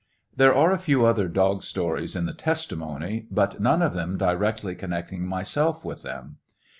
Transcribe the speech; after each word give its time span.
There 0.35 0.55
are 0.55 0.71
a 0.71 0.79
few 0.79 1.05
other 1.05 1.27
dog 1.27 1.61
stories 1.61 2.15
in 2.15 2.25
the 2.25 2.33
testimony, 2.33 3.27
but 3.29 3.59
none 3.59 3.83
of 3.83 3.93
them 3.93 4.17
directly 4.17 4.73
connecting 4.73 5.23
myself 5.27 5.85
with 5.85 6.01
them. 6.01 6.37